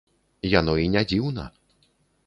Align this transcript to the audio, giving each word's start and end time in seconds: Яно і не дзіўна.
Яно 0.53 0.73
і 0.85 0.89
не 0.95 1.05
дзіўна. 1.13 1.49